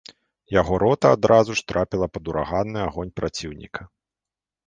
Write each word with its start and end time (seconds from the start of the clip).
Яго 0.61 0.77
рота 0.83 1.09
адразу 1.17 1.51
ж 1.59 1.65
трапіла 1.71 2.07
пад 2.17 2.31
ураганны 2.33 2.79
агонь 2.87 3.13
праціўніка. 3.21 3.81